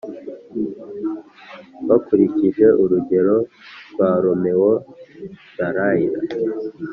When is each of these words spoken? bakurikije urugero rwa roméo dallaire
bakurikije 1.87 2.65
urugero 2.83 3.35
rwa 3.91 4.09
roméo 4.23 4.71
dallaire 5.57 6.17